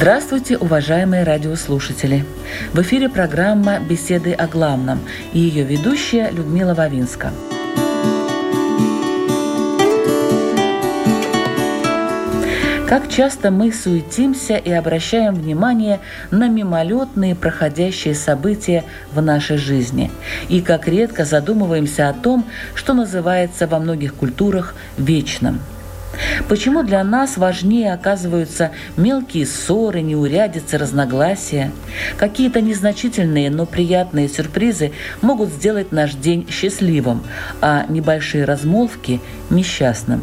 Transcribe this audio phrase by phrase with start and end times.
[0.00, 2.24] Здравствуйте, уважаемые радиослушатели!
[2.72, 5.00] В эфире программа «Беседы о главном»
[5.34, 7.32] и ее ведущая Людмила Вавинска.
[12.88, 20.10] Как часто мы суетимся и обращаем внимание на мимолетные проходящие события в нашей жизни,
[20.48, 25.60] и как редко задумываемся о том, что называется во многих культурах вечным–
[26.48, 31.70] Почему для нас важнее оказываются мелкие ссоры, неурядицы, разногласия?
[32.16, 37.22] Какие-то незначительные, но приятные сюрпризы могут сделать наш день счастливым,
[37.60, 40.22] а небольшие размолвки– несчастным.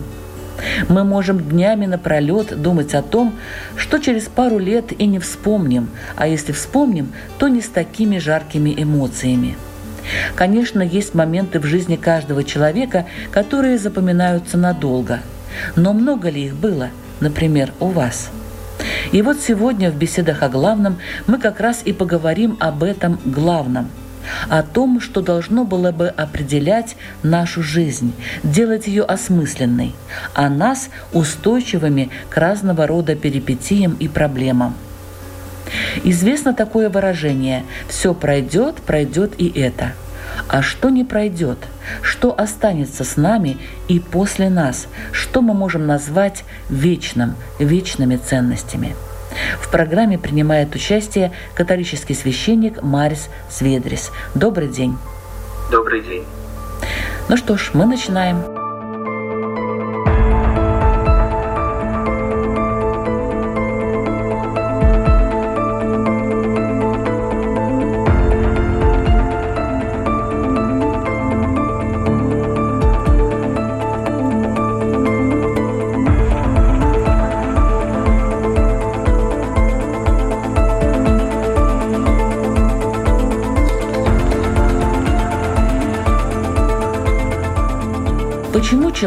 [0.89, 3.35] Мы можем днями напролет думать о том,
[3.75, 8.73] что через пару лет и не вспомним, а если вспомним, то не с такими жаркими
[8.75, 9.55] эмоциями.
[10.35, 15.19] Конечно, есть моменты в жизни каждого человека, которые запоминаются надолго–
[15.75, 18.29] но много ли их было, например, у вас?
[19.11, 23.89] И вот сегодня в беседах о главном мы как раз и поговорим об этом главном–
[24.49, 29.93] о том, что должно было бы определять нашу жизнь, делать ее осмысленной,
[30.33, 34.75] а нас устойчивыми к разного рода перипетиям и проблемам.
[36.03, 39.93] Известно такое выражение «все пройдет, пройдет и это».
[40.47, 41.57] А что не пройдет?
[42.01, 43.57] Что останется с нами
[43.87, 44.87] и после нас?
[45.11, 48.95] Что мы можем назвать вечным, вечными ценностями?
[49.59, 54.11] В программе принимает участие католический священник Марис Сведрис.
[54.33, 54.97] Добрый день.
[55.71, 56.25] Добрый день.
[57.29, 58.56] Ну что ж, мы начинаем.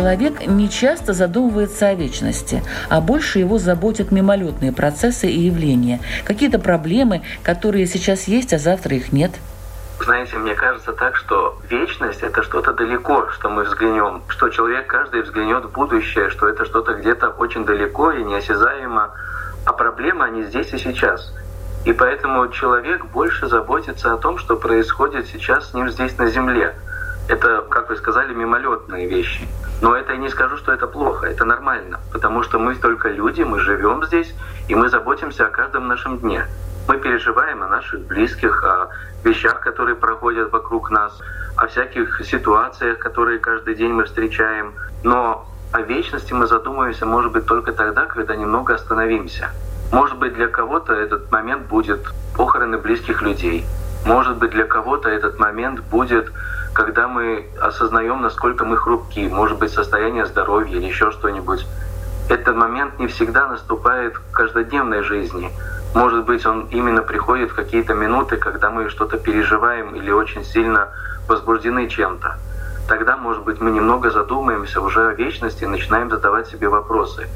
[0.01, 6.59] Человек не часто задумывается о вечности, а больше его заботят мимолетные процессы и явления, какие-то
[6.59, 9.33] проблемы, которые сейчас есть, а завтра их нет.
[10.03, 15.21] Знаете, мне кажется так, что вечность— это что-то далеко, что мы взглянем, что человек каждый
[15.21, 19.11] взглянет в будущее, что это что-то где-то очень далеко и неосязаемо,
[19.67, 21.35] а проблемы, они здесь и сейчас.
[21.85, 26.75] И поэтому человек больше заботится о том, что происходит сейчас с ним здесь на Земле.
[27.29, 29.47] Это, как вы сказали, мимолетные вещи.
[29.81, 33.43] Но это я не скажу, что это плохо, это нормально, потому что мы только люди,
[33.43, 34.35] мы живем здесь,
[34.69, 36.47] и мы заботимся о каждом нашем дне.
[36.87, 38.89] Мы переживаем о наших близких, о
[39.25, 41.19] вещах, которые проходят вокруг нас,
[41.57, 44.75] о всяких ситуациях, которые каждый день мы встречаем.
[45.03, 49.51] Но о вечности мы задумываемся, может быть, только тогда, когда немного остановимся.
[49.93, 52.01] Может быть, для кого-то этот момент будет
[52.37, 53.65] похороны близких людей.
[54.05, 56.33] Может быть, для кого-то этот момент будет
[56.73, 61.67] когда мы осознаем, насколько мы хрупки, может быть, состояние здоровья или еще что-нибудь.
[62.29, 65.51] Этот момент не всегда наступает в каждодневной жизни.
[65.95, 70.89] Может быть, он именно приходит в какие-то минуты, когда мы что-то переживаем или очень сильно
[71.27, 72.37] возбуждены чем-то.
[72.89, 77.29] Тогда, может быть, мы немного задумаемся уже о вечности и начинаем задавать себе вопросы.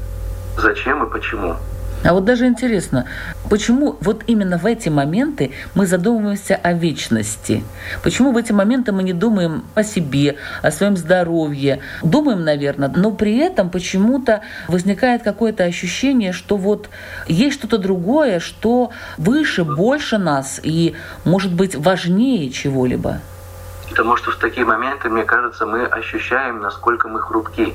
[0.57, 1.57] Зачем и почему?
[2.05, 3.05] А вот даже интересно,
[3.49, 7.63] почему вот именно в эти моменты мы задумываемся о вечности?
[8.03, 11.81] Почему в эти моменты мы не думаем о себе, о своем здоровье?
[12.03, 16.89] Думаем, наверное, но при этом почему-то возникает какое-то ощущение, что вот
[17.25, 23.17] есть что-то другое, что выше, больше нас и, может быть, важнее чего-либо.
[23.89, 27.73] Потому что в такие моменты, мне кажется, мы ощущаем, насколько мы хрупки,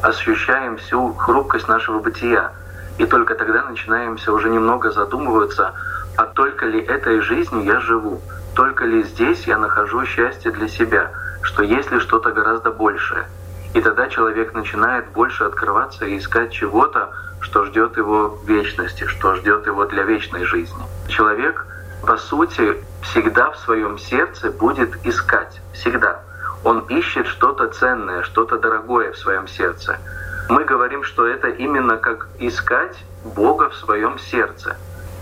[0.00, 2.52] ощущаем всю хрупкость нашего бытия.
[2.98, 5.74] И только тогда начинаемся уже немного задумываться,
[6.16, 8.22] а только ли этой жизнью я живу,
[8.54, 11.10] только ли здесь я нахожу счастье для себя,
[11.42, 13.26] что есть ли что-то гораздо большее.
[13.74, 17.10] И тогда человек начинает больше открываться и искать чего-то,
[17.40, 20.82] что ждет его вечности, что ждет его для вечной жизни.
[21.08, 21.66] Человек,
[22.06, 26.22] по сути, всегда в своем сердце будет искать, всегда.
[26.64, 29.98] Он ищет что-то ценное, что-то дорогое в своем сердце.
[30.48, 34.76] Мы говорим, что это именно как искать Бога в своем сердце.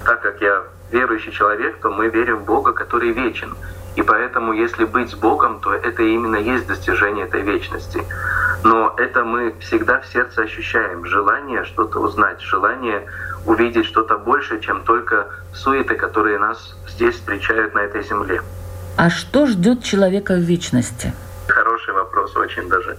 [0.05, 3.55] Так как я верующий человек, то мы верим в Бога, который вечен.
[3.97, 8.03] И поэтому, если быть с Богом, то это именно есть достижение этой вечности.
[8.65, 11.07] Но это мы всегда в сердце ощущаем.
[11.07, 13.07] Желание что-то узнать, желание
[13.47, 18.43] увидеть что-то больше, чем только суеты, которые нас здесь встречают на этой земле.
[18.97, 21.13] А что ждет человека в вечности?
[21.49, 22.97] Хороший вопрос очень даже.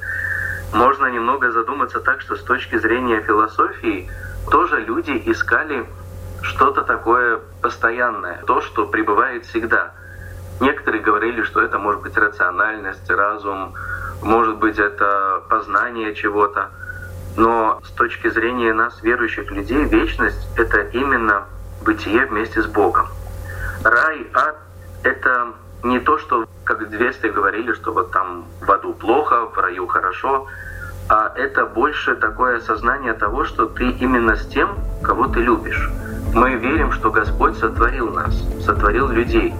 [0.76, 4.10] Можно немного задуматься так, что с точки зрения философии
[4.52, 5.86] тоже люди искали
[6.42, 9.94] что-то такое постоянное, то, что пребывает всегда.
[10.60, 13.74] Некоторые говорили, что это может быть рациональность, разум,
[14.22, 16.72] может быть это познание чего-то.
[17.38, 21.46] Но с точки зрения нас, верующих людей, вечность— это именно
[21.86, 23.08] бытие вместе с Богом.
[23.82, 24.58] Рай, ад—
[25.04, 25.54] это
[25.86, 29.88] не то, что, как в детстве говорили, что вот там в аду плохо, в раю
[29.88, 30.48] хорошо,
[31.08, 34.70] а это больше такое осознание того, что ты именно с тем,
[35.04, 35.90] кого ты любишь.
[36.34, 38.36] Мы верим, что Господь сотворил нас,
[38.66, 39.54] сотворил людей,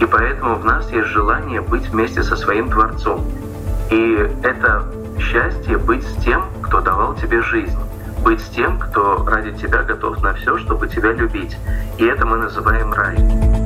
[0.00, 3.24] и поэтому в нас есть желание быть вместе со своим Творцом.
[3.90, 4.84] И это
[5.18, 7.78] счастье быть с тем, кто давал тебе жизнь,
[8.24, 11.56] быть с тем, кто ради тебя готов на все, чтобы тебя любить.
[11.98, 13.65] И это мы называем рай.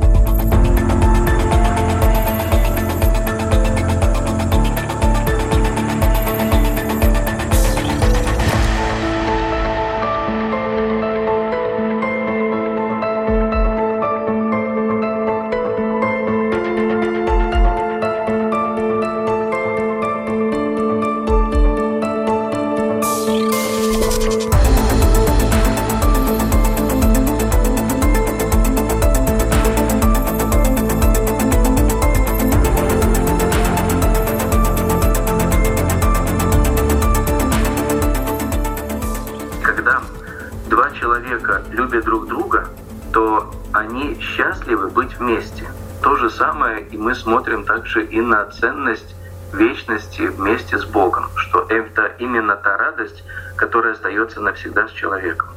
[47.11, 49.15] Мы смотрим также и на ценность
[49.53, 53.23] вечности вместе с Богом, что это именно та радость,
[53.57, 55.49] которая остается навсегда с человеком.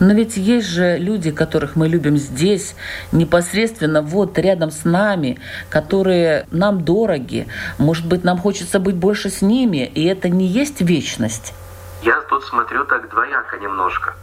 [0.00, 2.74] Но ведь есть же люди, которых мы любим здесь,
[3.12, 5.38] непосредственно вот рядом с нами,
[5.68, 7.46] которые нам дороги.
[7.76, 11.52] Может быть, нам хочется быть больше с ними, и это не есть вечность.
[12.02, 14.14] Я тут смотрю так двояко немножко.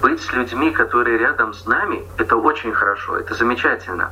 [0.00, 4.10] Быть с людьми, которые рядом с нами, это очень хорошо, это замечательно.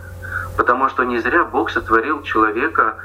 [0.56, 2.96] Потому что не зря Бог сотворил человека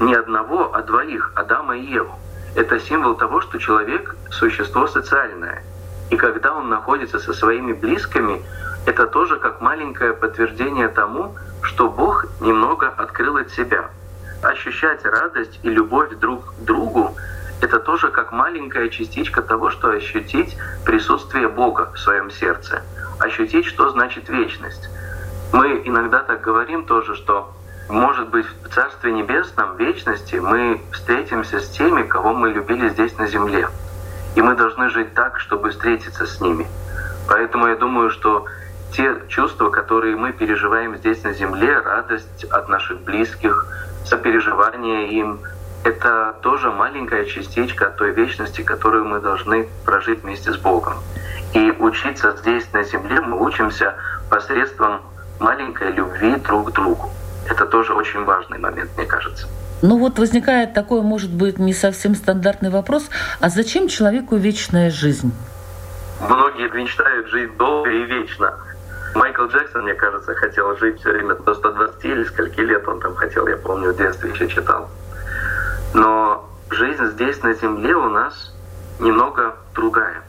[0.00, 2.12] не одного, а двоих, Адама и Еву.
[2.54, 5.62] Это символ того, что человек— существо социальное.
[6.10, 8.42] И когда он находится со своими близкими,
[8.84, 13.88] это тоже как маленькое подтверждение тому, что Бог немного открыл от себя.
[14.42, 17.16] Ощущать радость и любовь друг к другу—
[17.60, 22.82] это тоже как маленькая частичка того, что ощутить присутствие Бога в своем сердце,
[23.18, 24.88] ощутить, что значит вечность.
[25.52, 27.52] Мы иногда так говорим тоже, что
[27.88, 33.16] может быть, в Царстве Небесном, в вечности, мы встретимся с теми, кого мы любили здесь
[33.16, 33.68] на земле.
[34.34, 36.66] И мы должны жить так, чтобы встретиться с ними.
[37.28, 38.46] Поэтому я думаю, что
[38.92, 43.66] те чувства, которые мы переживаем здесь на земле, радость от наших близких,
[44.04, 45.40] сопереживание им,
[45.86, 50.94] это тоже маленькая частичка той вечности, которую мы должны прожить вместе с Богом.
[51.52, 53.94] И учиться здесь на земле мы учимся
[54.28, 55.00] посредством
[55.38, 57.08] маленькой любви друг к другу.
[57.48, 59.46] Это тоже очень важный момент, мне кажется.
[59.80, 63.08] Ну вот возникает такой, может быть, не совсем стандартный вопрос,
[63.40, 65.32] а зачем человеку вечная жизнь?
[66.20, 68.54] Многие мечтают жить долго и вечно.
[69.14, 73.14] Майкл Джексон, мне кажется, хотел жить все время до 120 или скольки лет он там
[73.14, 74.90] хотел, я помню, в детстве еще читал.
[75.96, 78.54] Но жизнь здесь на Земле у нас
[79.00, 80.22] немного другая.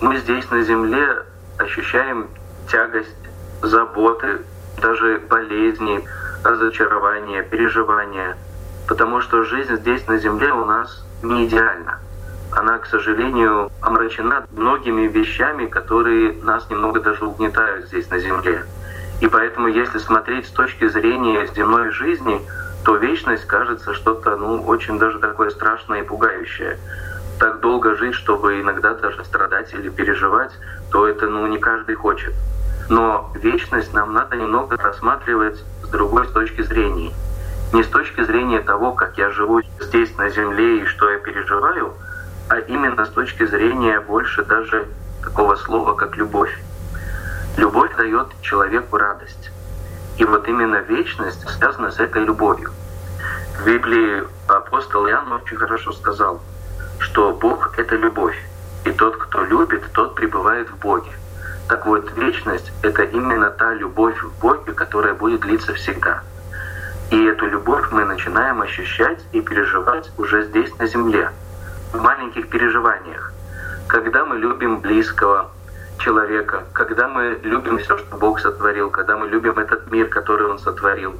[0.00, 1.22] Мы здесь на Земле
[1.58, 2.26] ощущаем
[2.68, 3.14] тягость
[3.62, 4.40] заботы,
[4.82, 6.04] даже болезни,
[6.42, 8.36] разочарования, переживания.
[8.88, 12.00] Потому что жизнь здесь на Земле у нас не идеальна.
[12.50, 18.64] Она, к сожалению, омрачена многими вещами, которые нас немного даже угнетают здесь на Земле.
[19.20, 22.42] И поэтому, если смотреть с точки зрения земной жизни,
[22.86, 26.78] то вечность кажется что-то ну, очень даже такое страшное и пугающее.
[27.40, 30.52] Так долго жить, чтобы иногда даже страдать или переживать,
[30.92, 32.32] то это ну, не каждый хочет.
[32.88, 37.12] Но вечность нам надо немного рассматривать с другой точки зрения.
[37.72, 41.92] Не с точки зрения того, как я живу здесь на Земле и что я переживаю,
[42.48, 44.86] а именно с точки зрения больше даже
[45.24, 46.56] такого слова, как любовь.
[47.56, 49.50] Любовь дает человеку радость.
[50.18, 52.70] И вот именно вечность связана с этой любовью.
[53.58, 56.40] В Библии апостол Иоанн очень хорошо сказал,
[56.98, 58.36] что Бог— это любовь,
[58.84, 61.10] и тот, кто любит, тот пребывает в Боге.
[61.68, 66.22] Так вот, вечность— это именно та любовь в Боге, которая будет длиться всегда.
[67.10, 71.30] И эту любовь мы начинаем ощущать и переживать уже здесь, на земле,
[71.92, 73.32] в маленьких переживаниях.
[73.86, 75.50] Когда мы любим близкого
[75.98, 80.58] человека, когда мы любим все, что Бог сотворил, когда мы любим этот мир, который Он
[80.58, 81.14] сотворил,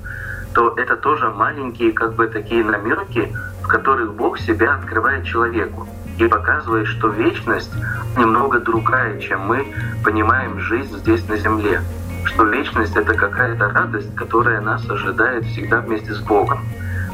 [0.54, 5.86] то это тоже маленькие как бы такие намеки, в которых Бог себя открывает человеку
[6.18, 7.72] и показывает, что вечность
[8.16, 9.66] немного другая, чем мы
[10.02, 11.82] понимаем жизнь здесь на земле.
[12.24, 16.60] Что вечность— это какая-то радость, которая нас ожидает всегда вместе с Богом.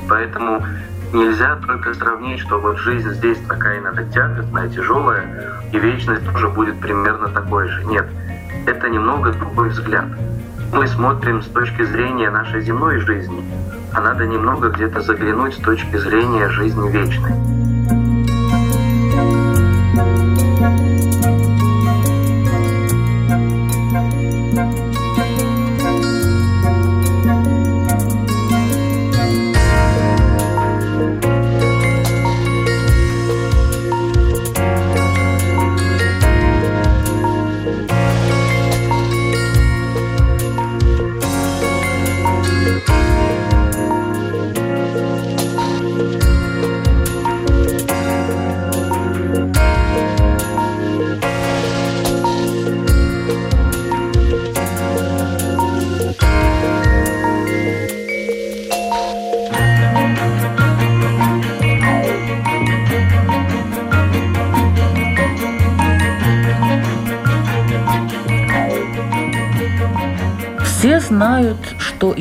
[0.08, 0.64] Поэтому
[1.12, 6.80] нельзя только сравнить, что вот жизнь здесь такая иногда тягостная, тяжелая, и вечность тоже будет
[6.80, 7.84] примерно такой же.
[7.84, 8.06] Нет,
[8.66, 10.06] это немного другой взгляд.
[10.72, 13.44] Мы смотрим с точки зрения нашей земной жизни,
[13.92, 17.61] а надо немного где-то заглянуть с точки зрения жизни вечной.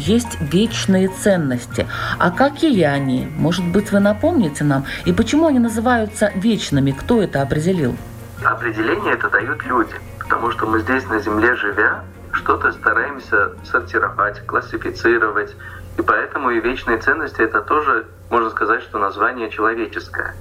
[0.02, 1.88] Есть вечные ценности.
[2.18, 3.28] А какие они?
[3.38, 4.86] Может быть, вы напомните нам?
[5.06, 6.92] И почему они называются вечными?
[6.92, 7.96] Кто это определил?
[8.44, 9.94] Определение это дают люди.
[10.20, 15.56] Потому что мы здесь на Земле живя, что-то стараемся сортировать, классифицировать.
[15.98, 20.34] И поэтому и вечные ценности это тоже, можно сказать, что название человеческое.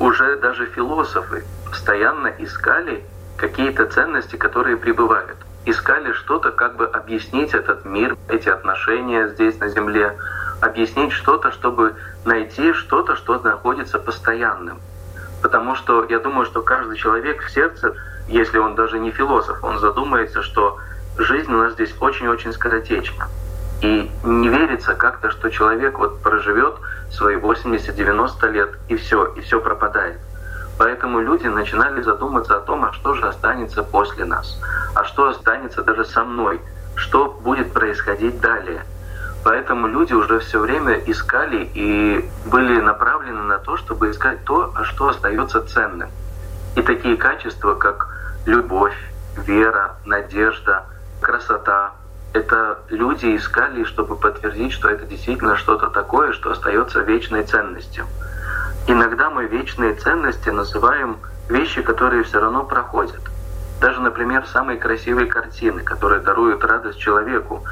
[0.00, 3.04] Уже даже философы постоянно искали
[3.36, 9.68] какие-то ценности, которые пребывают искали что-то, как бы объяснить этот мир, эти отношения здесь на
[9.68, 10.16] Земле,
[10.60, 14.80] объяснить что-то, чтобы найти что-то, что находится постоянным.
[15.42, 17.94] Потому что я думаю, что каждый человек в сердце,
[18.28, 20.78] если он даже не философ, он задумается, что
[21.18, 23.28] жизнь у нас здесь очень-очень скоротечна.
[23.82, 26.74] И не верится как-то, что человек вот проживет
[27.10, 30.18] свои 80-90 лет и все, и все пропадает.
[30.82, 34.60] Поэтому люди начинали задуматься о том, а что же останется после нас,
[34.96, 36.60] а что останется даже со мной,
[36.96, 38.82] что будет происходить далее.
[39.44, 44.82] Поэтому люди уже все время искали и были направлены на то, чтобы искать то, а
[44.82, 46.10] что остается ценным.
[46.74, 48.08] И такие качества, как
[48.44, 48.96] любовь,
[49.36, 50.86] вера, надежда,
[51.20, 51.92] красота,
[52.32, 58.04] это люди искали, чтобы подтвердить, что это действительно что-то такое, что остается вечной ценностью.
[58.88, 63.20] Иногда мы вечные ценности называем вещи, которые все равно проходят.
[63.80, 67.64] Даже, например, самые красивые картины, которые даруют радость человеку,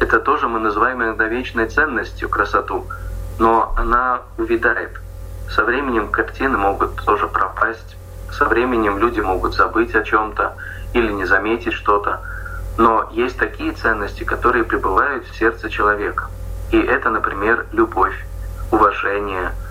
[0.00, 2.86] это тоже мы называем иногда вечной ценностью красоту,
[3.38, 5.00] но она увядает.
[5.50, 7.96] Со временем картины могут тоже пропасть,
[8.32, 10.54] со временем люди могут забыть о чем-то
[10.94, 12.22] или не заметить что-то.
[12.78, 16.28] Но есть такие ценности, которые пребывают в сердце человека.
[16.72, 18.16] И это, например, любовь,
[18.72, 19.52] уважение–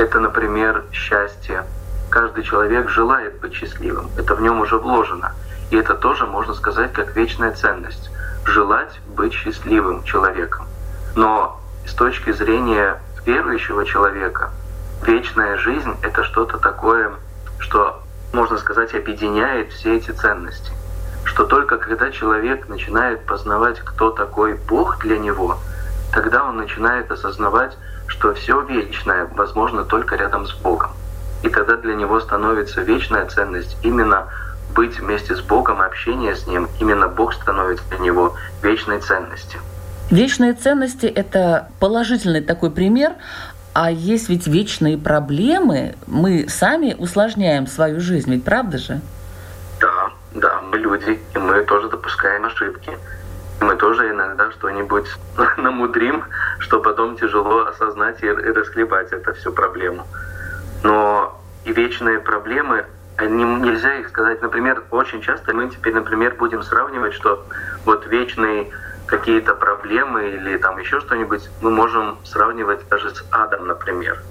[0.00, 1.64] это, например, счастье.
[2.08, 4.10] Каждый человек желает быть счастливым.
[4.16, 5.34] Это в нем уже вложено.
[5.70, 8.10] И это тоже можно сказать как вечная ценность.
[8.46, 10.66] Желать быть счастливым человеком.
[11.14, 14.50] Но с точки зрения верующего человека,
[15.02, 17.12] вечная жизнь— это что-то такое,
[17.58, 18.02] что,
[18.32, 20.72] можно сказать, объединяет все эти ценности.
[21.24, 25.58] Что только когда человек начинает познавать, кто такой Бог для него,
[26.12, 27.76] тогда он начинает осознавать,
[28.10, 30.90] что все вечное возможно только рядом с Богом.
[31.42, 34.26] И тогда для него становится вечная ценность именно
[34.74, 36.68] быть вместе с Богом, общение с Ним.
[36.80, 39.60] Именно Бог становится для него вечной ценностью.
[40.10, 43.12] Вечные ценности— это положительный такой пример,
[43.72, 45.94] а есть ведь вечные проблемы.
[46.06, 49.00] Мы сами усложняем свою жизнь, ведь правда же?
[49.80, 52.90] Да, да, мы люди, и мы тоже допускаем ошибки
[53.60, 55.06] мы тоже иногда что-нибудь
[55.56, 56.24] намудрим,
[56.58, 60.06] что потом тяжело осознать и расхлебать эту всю проблему.
[60.82, 62.86] Но и вечные проблемы,
[63.16, 64.40] они, нельзя их сказать.
[64.40, 67.44] Например, очень часто мы теперь, например, будем сравнивать, что
[67.84, 68.70] вот вечные
[69.06, 74.22] какие-то проблемы или там еще что-нибудь мы можем сравнивать даже с адом, например.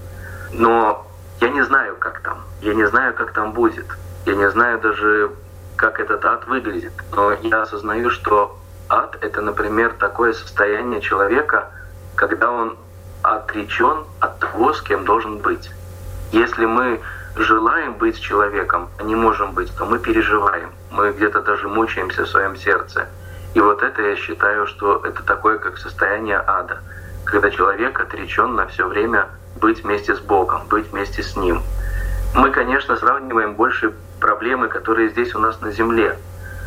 [0.54, 1.06] Но
[1.42, 2.44] я не знаю, как там.
[2.62, 3.86] Я не знаю, как там будет.
[4.26, 5.32] Я не знаю даже,
[5.76, 6.94] как этот ад выглядит.
[7.12, 8.59] Но я осознаю, что
[8.90, 11.70] ад— это, например, такое состояние человека,
[12.16, 12.78] когда он
[13.22, 15.70] отречен от того, с кем должен быть.
[16.32, 17.00] Если мы
[17.36, 20.72] желаем быть человеком, а не можем быть, то мы переживаем.
[20.92, 23.08] Мы где-то даже мучаемся в своем сердце.
[23.54, 26.80] И вот это я считаю, что это такое, как состояние ада,
[27.26, 29.28] когда человек отречен на все время
[29.60, 31.62] быть вместе с Богом, быть вместе с Ним.
[32.36, 36.18] Мы, конечно, сравниваем больше проблемы, которые здесь у нас на Земле,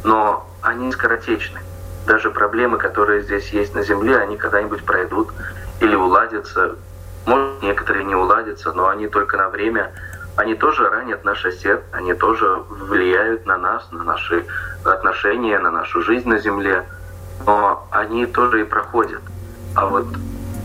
[0.05, 1.61] но они скоротечны.
[2.07, 5.29] Даже проблемы, которые здесь есть на Земле, они когда-нибудь пройдут
[5.81, 6.77] или уладятся.
[7.27, 9.93] Может, некоторые не уладятся, но они только на время.
[10.37, 14.47] Они тоже ранят наше сердце, они тоже влияют на нас, на наши
[14.85, 16.85] отношения, на нашу жизнь на Земле.
[17.47, 19.21] Но они тоже и проходят.
[19.77, 20.07] А вот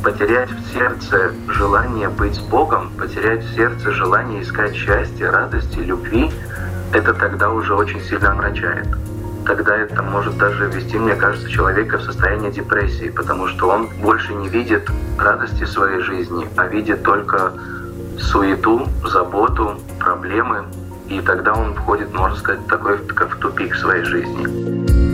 [0.03, 6.31] потерять в сердце желание быть с Богом, потерять в сердце желание искать счастья, радости, любви,
[6.93, 8.87] это тогда уже очень сильно омрачает.
[9.47, 14.33] Тогда это может даже ввести, мне кажется, человека в состояние депрессии, потому что он больше
[14.33, 17.53] не видит радости в своей жизни, а видит только
[18.19, 20.65] суету, заботу, проблемы,
[21.07, 25.06] и тогда он входит, можно сказать, такой как в тупик своей жизни.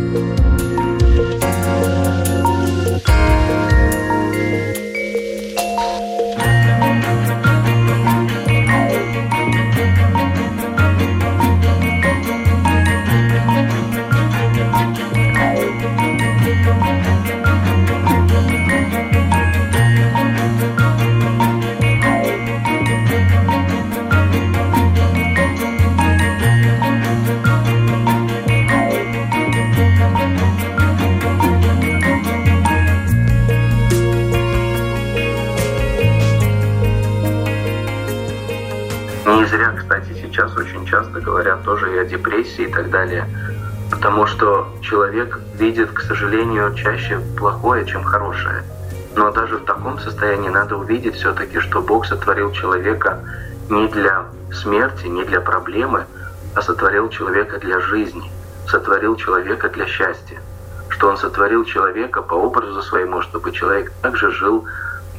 [41.64, 43.28] Тоже и о депрессии и так далее.
[43.92, 48.64] Потому что человек видит, к сожалению, чаще плохое, чем хорошее.
[49.16, 53.20] Но даже в таком состоянии надо увидеть все-таки, что Бог сотворил человека
[53.70, 56.06] не для смерти, не для проблемы,
[56.56, 58.32] а сотворил человека для жизни,
[58.68, 60.40] сотворил человека для счастья.
[60.90, 64.66] Что Он сотворил человека по образу своему, чтобы человек также жил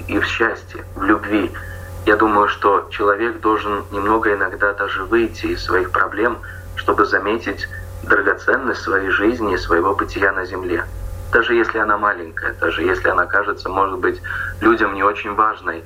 [0.08, 1.52] и в счастье, в любви,
[2.06, 6.38] я думаю, что человек должен немного иногда даже выйти из своих проблем,
[6.76, 7.66] чтобы заметить
[8.02, 10.84] драгоценность своей жизни и своего бытия на Земле.
[11.32, 14.20] Даже если она маленькая, даже если она кажется, может быть,
[14.60, 15.82] людям не очень важной,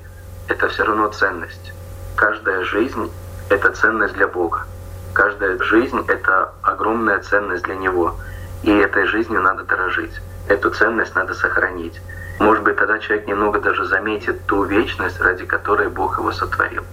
[0.48, 1.72] это все равно ценность.
[2.16, 3.12] Каждая жизнь—
[3.48, 4.66] это ценность для Бога.
[5.12, 8.16] Каждая жизнь— это огромная ценность для Него.
[8.64, 10.20] И этой жизнью надо дорожить.
[10.48, 12.00] Эту ценность надо сохранить.
[12.38, 16.84] Может быть, тогда человек немного даже заметит ту вечность, ради которой Бог его сотворил.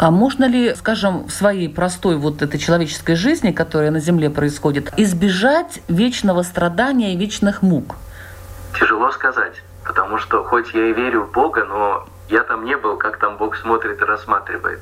[0.00, 4.92] А можно ли, скажем, в своей простой вот этой человеческой жизни, которая на Земле происходит,
[4.96, 7.96] избежать вечного страдания и вечных мук?
[8.78, 12.96] Тяжело сказать, потому что хоть я и верю в Бога, но я там не был,
[12.96, 14.80] как там Бог смотрит и рассматривает.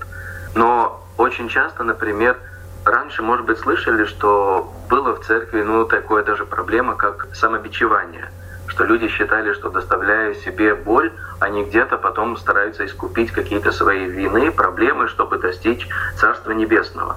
[0.55, 2.37] Но очень часто, например,
[2.85, 8.31] раньше, может быть, слышали, что было в церкви, ну, такое даже проблема, как самобичевание–
[8.69, 14.51] что люди считали, что доставляя себе боль, они где-то потом стараются искупить какие-то свои вины,
[14.51, 17.17] проблемы, чтобы достичь Царства Небесного.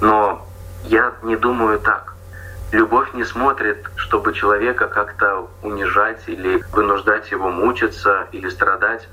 [0.00, 0.46] Но
[0.84, 2.14] я не думаю так.
[2.72, 9.08] Любовь не смотрит, чтобы человека как-то унижать или вынуждать его мучиться или страдать,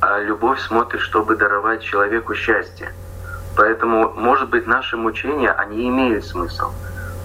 [0.00, 2.92] а любовь смотрит, чтобы даровать человеку счастье.
[3.56, 6.70] Поэтому, может быть, наши мучения, они имеют смысл.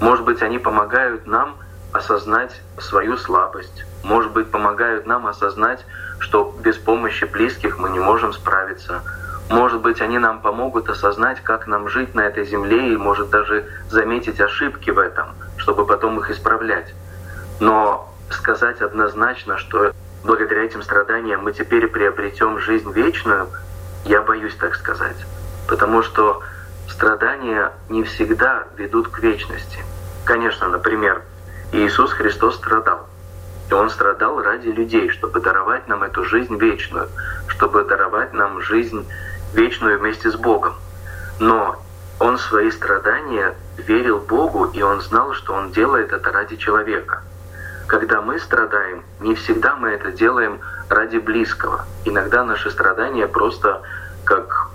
[0.02, 1.56] Может быть, они помогают нам
[1.94, 5.86] осознать свою слабость, может быть, помогают нам осознать,
[6.20, 9.02] что без помощи близких мы не можем справиться.
[9.50, 13.66] Может быть, они нам помогут осознать, как нам жить на этой земле и, может, даже
[13.90, 15.28] заметить ошибки в этом,
[15.58, 16.94] чтобы потом их исправлять.
[17.60, 23.48] Но сказать однозначно, что благодаря этим страданиям мы теперь приобретем жизнь вечную,
[24.06, 25.18] я боюсь так сказать.
[25.68, 26.42] Потому что
[26.90, 29.80] страдания не всегда ведут к вечности.
[30.26, 31.22] Конечно, например,
[31.74, 33.08] Иисус Христос страдал.
[33.68, 37.10] И Он страдал ради людей, чтобы даровать нам эту жизнь вечную,
[37.48, 39.08] чтобы даровать нам жизнь
[39.56, 40.76] вечную вместе с Богом.
[41.40, 41.82] Но
[42.20, 47.24] Он свои страдания верил Богу, и Он знал, что Он делает это ради человека.
[47.88, 50.60] Когда мы страдаем, не всегда мы это делаем
[50.90, 51.86] ради близкого.
[52.06, 53.82] Иногда наши страдания просто
[54.26, 54.68] как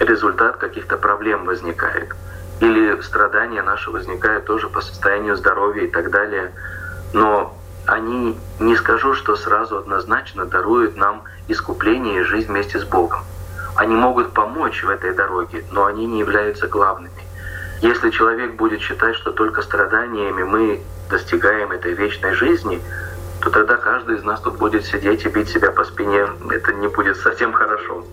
[0.00, 2.14] результат каких-то проблем возникает.
[2.60, 6.52] Или страдания наши возникают тоже по состоянию здоровья и так далее.
[7.12, 7.54] Но
[7.86, 13.20] они, не скажу, что сразу однозначно даруют нам искупление и жизнь вместе с Богом.
[13.76, 17.12] Они могут помочь в этой дороге, но они не являются главными.
[17.82, 22.82] Если человек будет считать, что только страданиями мы достигаем этой вечной жизни,
[23.42, 26.26] то тогда каждый из нас тут будет сидеть и бить себя по спине.
[26.50, 28.04] Это не будет совсем хорошо.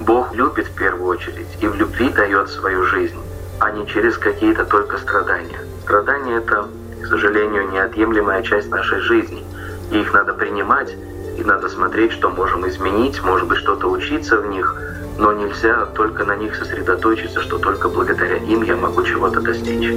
[0.00, 3.18] Бог любит в первую очередь и в любви дает свою жизнь,
[3.62, 5.60] а не через какие-то только страдания.
[5.84, 6.66] Страдания— это,
[7.00, 9.44] к сожалению, неотъемлемая часть нашей жизни,
[9.92, 10.96] и их надо принимать,
[11.38, 14.74] и надо смотреть, что можем изменить, может быть, что-то учиться в них,
[15.16, 19.94] но нельзя только на них сосредоточиться, что только благодаря им я могу чего-то достичь.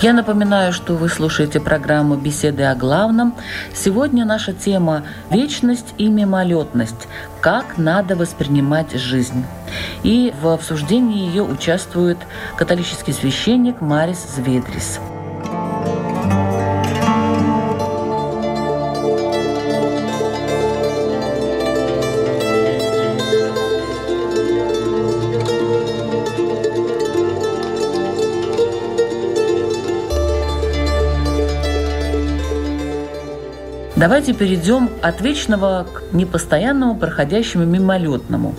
[0.00, 3.34] Я напоминаю, что вы слушаете программу «Беседы о главном».
[3.74, 7.08] Сегодня наша тема «Вечность и мимолетность.
[7.40, 9.44] Как надо воспринимать жизнь».
[10.04, 12.18] И в обсуждении ее участвует
[12.56, 15.00] католический священник Марис Зведрис.
[33.98, 38.54] Давайте перейдем от вечного к непостоянному, проходящему, мимолетному.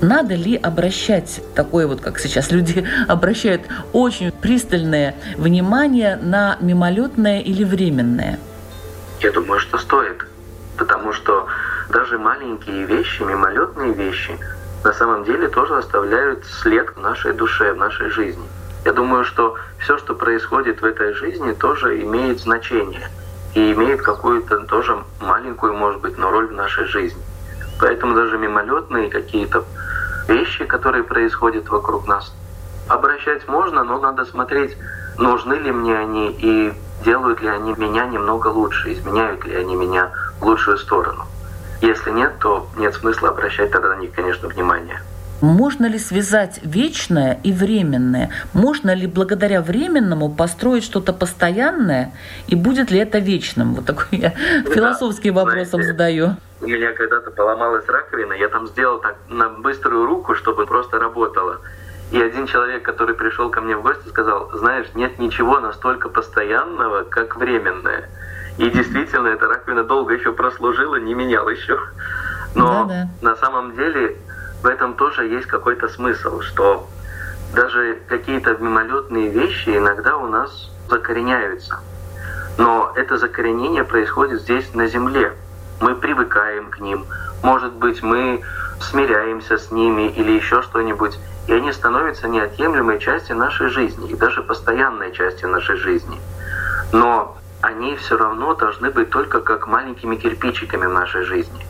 [0.00, 3.60] Надо ли обращать такое вот, как сейчас люди обращают,
[3.92, 8.38] очень пристальное внимание на мимолетное или временное?
[9.20, 10.24] Я думаю, что стоит.
[10.78, 11.46] Потому что
[11.90, 14.38] даже маленькие вещи, мимолетные вещи,
[14.84, 18.46] на самом деле тоже оставляют след в нашей душе, в нашей жизни.
[18.86, 23.06] Я думаю, что все, что происходит в этой жизни, тоже имеет значение–
[23.54, 27.22] и имеет какую-то тоже маленькую, может быть, но роль в нашей жизни.
[27.80, 29.64] Поэтому даже мимолетные какие-то
[30.26, 32.34] вещи, которые происходят вокруг нас,
[32.88, 34.76] обращать можно, но надо смотреть,
[35.16, 36.72] нужны ли мне они и
[37.04, 41.26] делают ли они меня немного лучше, изменяют ли они меня в лучшую сторону.
[41.80, 45.00] Если нет, то нет смысла обращать тогда на них, конечно, внимание.
[45.40, 48.30] Можно ли связать вечное и временное?
[48.52, 52.12] Можно ли благодаря временному построить что-то постоянное?
[52.48, 53.74] И будет ли это вечным?
[53.74, 56.36] Вот такой я да, философский вопрос знаете, задаю.
[56.60, 61.60] У меня когда-то поломалась раковина, я там сделал так на быструю руку, чтобы просто работало.
[62.10, 67.04] И один человек, который пришел ко мне в гости, сказал, знаешь, нет ничего настолько постоянного,
[67.04, 68.08] как временное.
[68.56, 71.78] И действительно, эта раковина долго еще прослужила, не менял еще.
[72.54, 73.30] Но да, да.
[73.30, 74.16] на самом деле
[74.62, 76.88] в этом тоже есть какой-то смысл, что
[77.54, 81.78] даже какие-то мимолетные вещи иногда у нас закореняются.
[82.56, 85.32] Но это закоренение происходит здесь на Земле.
[85.80, 87.06] Мы привыкаем к ним.
[87.42, 88.42] Может быть, мы
[88.80, 91.18] смиряемся с ними или еще что-нибудь.
[91.46, 96.20] И они становятся неотъемлемой частью нашей жизни и даже постоянной частью нашей жизни.
[96.92, 101.67] Но они все равно должны быть только как маленькими кирпичиками в нашей жизни.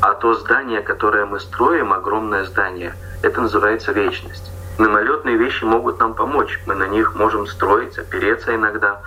[0.00, 4.52] А то здание, которое мы строим, огромное здание, это называется вечность.
[4.78, 6.60] Мимолетные вещи могут нам помочь.
[6.66, 9.00] Мы на них можем строить, опереться иногда.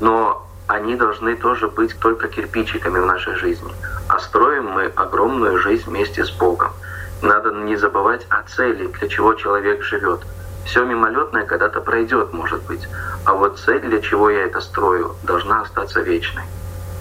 [0.00, 3.72] Но они должны тоже быть только кирпичиками в нашей жизни.
[4.08, 6.72] А строим мы огромную жизнь вместе с Богом.
[7.20, 10.20] Надо не забывать о цели, для чего человек живет.
[10.64, 12.88] Все мимолетное когда-то пройдет, может быть.
[13.24, 16.44] А вот цель, для чего я это строю, должна остаться вечной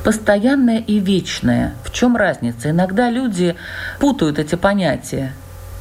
[0.08, 1.76] постоянное и вечное.
[1.84, 2.70] В чем разница?
[2.70, 3.58] Иногда люди
[4.00, 5.34] путают эти понятия.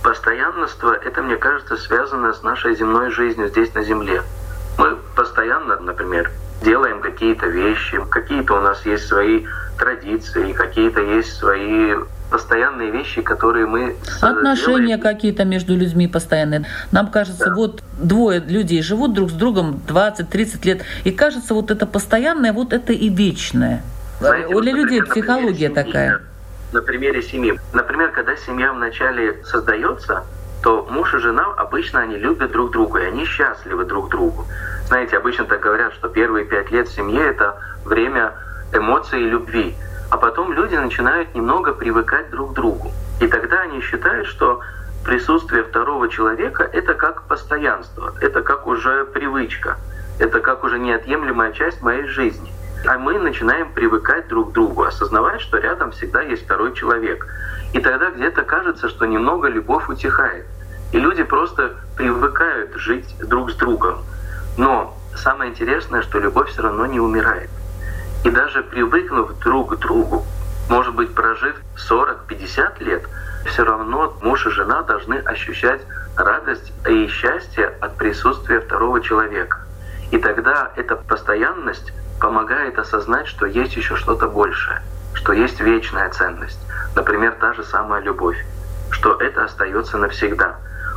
[0.03, 4.23] Постоянство– это, мне кажется, связано с нашей земной жизнью здесь на Земле.
[4.79, 9.47] Мы постоянно, например, делаем какие-то вещи, какие-то у нас есть свои
[9.79, 11.95] традиции, какие-то есть свои
[12.29, 16.67] постоянные вещи, которые мы Отношения какие-то между людьми постоянные.
[16.91, 17.55] Нам кажется, да.
[17.55, 22.73] вот двое людей живут друг с другом 20-30 лет, и кажется, вот это постоянное, вот
[22.73, 23.85] это и вечное.
[24.21, 26.21] Знаете, У вот, людей психология такая.
[26.73, 27.59] На примере семьи.
[27.73, 30.25] Например, когда семья вначале создается,
[30.63, 34.47] то муж и жена обычно они любят друг друга, и они счастливы друг другу.
[34.89, 38.33] Знаете, обычно так говорят, что первые пять лет в семье– это время
[38.73, 39.75] эмоций и любви.
[40.11, 42.93] А потом люди начинают немного привыкать друг к другу.
[43.21, 44.61] И тогда они считают, что
[45.05, 49.77] присутствие второго человека– это как постоянство, это как уже привычка,
[50.19, 52.51] это как уже неотъемлемая часть моей жизни–
[52.85, 57.27] а мы начинаем привыкать друг к другу, осознавать, что рядом всегда есть второй человек.
[57.73, 60.47] И тогда где-то кажется, что немного любовь утихает.
[60.93, 64.05] И люди просто привыкают жить друг с другом.
[64.57, 67.51] Но самое интересное, что любовь все равно не умирает.
[68.25, 70.25] И даже привыкнув друг к другу,
[70.69, 73.03] может быть, прожив 40-50 лет,
[73.47, 75.81] все равно муж и жена должны ощущать
[76.17, 79.59] радость и счастье от присутствия второго человека.
[80.11, 81.93] И тогда эта постоянность
[82.27, 84.83] помогает осознать, что есть еще что-то большее,
[85.15, 86.59] что есть вечная ценность,
[86.97, 88.45] например, та же самая любовь,
[88.91, 90.57] что это остается навсегда.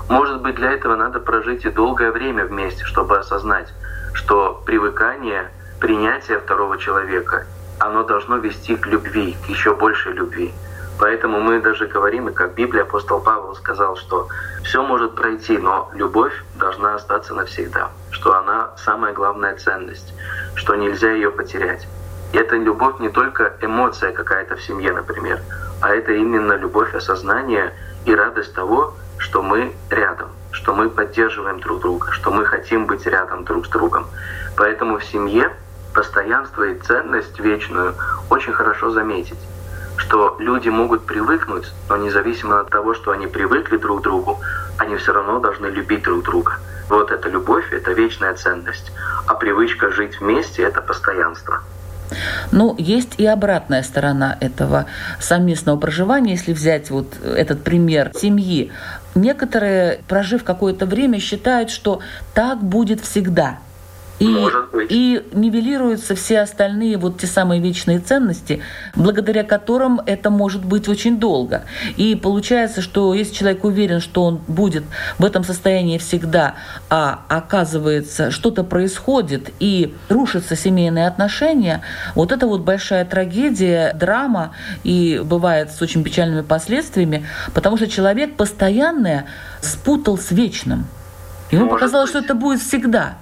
[0.10, 3.72] Может быть, для этого надо прожить и долгое время вместе, чтобы осознать,
[4.14, 7.46] что привыкание, принятие второго человека,
[7.80, 10.52] оно должно вести к любви, к еще большей любви.
[10.98, 14.30] Поэтому мы даже говорим, и как Библия, апостол Павел сказал, что
[14.64, 20.14] все может пройти, но любовь должна остаться навсегда, что она самая главная ценность,
[20.56, 21.88] что нельзя ее потерять.
[22.34, 25.42] И эта любовь не только эмоция какая-то в семье, например,
[25.82, 27.74] а это именно любовь осознания
[28.06, 33.06] и радость того, что мы рядом, что мы поддерживаем друг друга, что мы хотим быть
[33.06, 34.08] рядом друг с другом.
[34.56, 35.52] Поэтому в семье
[35.94, 37.96] постоянство и ценность вечную
[38.30, 39.40] очень хорошо заметить
[40.00, 44.40] что люди могут привыкнуть, но независимо от того, что они привыкли друг к другу,
[44.78, 46.58] они все равно должны любить друг друга.
[46.90, 48.92] Вот эта любовь— это вечная ценность,
[49.28, 51.62] а привычка жить вместе— это постоянство.
[52.52, 54.88] Ну, есть и обратная сторона этого
[55.20, 58.72] совместного проживания, если взять вот этот пример семьи.
[59.14, 62.00] Некоторые, прожив какое-то время, считают, что
[62.34, 63.60] так будет всегда–
[64.20, 64.88] и, Может быть.
[64.92, 68.62] и нивелируются все остальные вот те самые вечные ценности,
[68.96, 71.64] благодаря которым это может быть очень долго.
[71.96, 74.84] И получается, что если человек уверен, что он будет
[75.18, 76.56] в этом состоянии всегда,
[76.90, 81.82] а оказывается, что-то происходит и рушатся семейные отношения,
[82.16, 84.52] вот это вот большая трагедия, драма,
[84.84, 89.26] и бывает с очень печальными последствиями, потому что человек постоянное
[89.62, 90.88] спутал с вечным.
[91.52, 92.24] Ему Может показалось, быть.
[92.24, 93.18] что это будет всегда.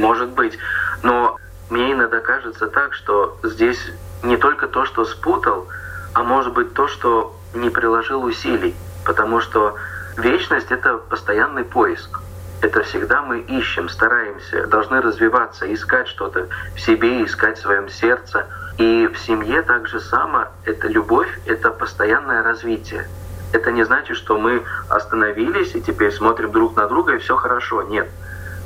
[0.00, 0.58] Может быть.
[1.02, 3.80] Но мне иногда кажется так, что здесь
[4.22, 5.68] не только то, что спутал,
[6.14, 8.74] а может быть то, что не приложил усилий.
[9.04, 9.76] Потому что
[10.16, 12.20] вечность— это постоянный поиск.
[12.62, 18.46] Это всегда мы ищем, стараемся, должны развиваться, искать что-то в себе, искать в своем сердце.
[18.76, 23.06] И в семье так же само это любовь, это постоянное развитие.
[23.52, 27.82] Это не значит, что мы остановились и теперь смотрим друг на друга и все хорошо.
[27.82, 28.08] Нет.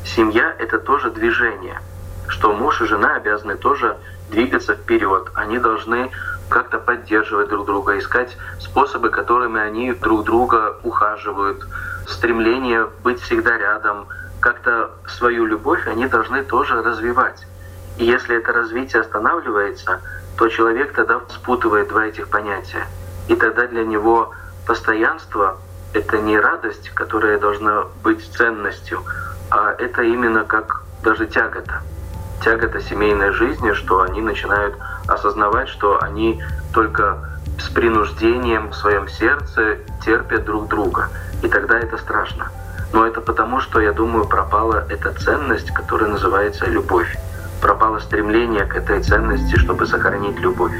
[0.05, 1.81] Семья— это тоже движение,
[2.29, 3.97] что муж и жена обязаны тоже
[4.31, 5.31] двигаться вперед.
[5.35, 6.11] Они должны
[6.49, 11.67] как-то поддерживать друг друга, искать способы, которыми они друг друга ухаживают,
[12.07, 14.07] стремление быть всегда рядом,
[14.40, 17.47] как-то свою любовь они должны тоже развивать.
[17.97, 20.01] И если это развитие останавливается,
[20.37, 22.87] то человек тогда спутывает два этих понятия.
[23.29, 24.33] И тогда для него
[24.67, 25.59] постоянство—
[25.95, 29.03] это не радость, которая должна быть ценностью,
[29.51, 31.83] а это именно как даже тягота.
[32.43, 34.75] Тягота семейной жизни, что они начинают
[35.07, 37.19] осознавать, что они только
[37.59, 41.09] с принуждением в своем сердце терпят друг друга.
[41.43, 42.49] И тогда это страшно.
[42.93, 47.17] Но это потому, что, я думаю, пропала эта ценность, которая называется любовь.
[47.61, 50.75] Пропало стремление к этой ценности, чтобы сохранить любовь.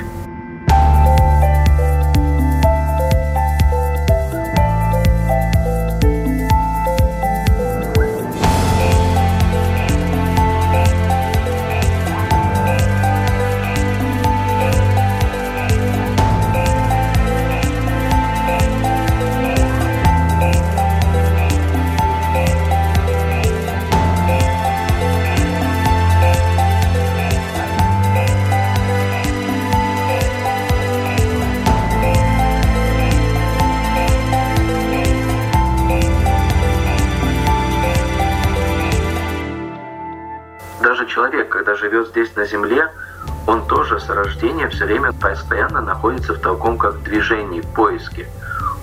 [45.25, 48.29] Постоянно находится в таком как движении, поиске.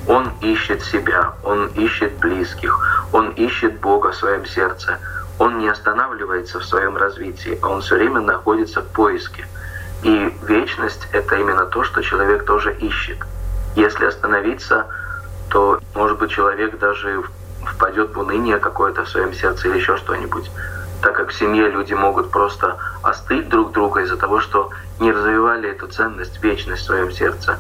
[0.08, 2.80] Он ищет себя, он ищет близких,
[3.14, 4.98] он ищет Бога в своем сердце.
[5.38, 9.46] Он не останавливается в своем развитии, а он все время находится в поиске.
[10.02, 13.20] И вечность— это именно то, что человек тоже ищет.
[13.76, 14.88] Если остановиться,
[15.50, 17.24] то, может быть, человек даже
[17.66, 20.50] впадет в уныние какое-то в своем сердце или еще что-нибудь
[21.02, 25.70] так как в семье люди могут просто остыть друг друга из-за того, что не развивали
[25.70, 27.58] эту ценность, вечность в своем сердце,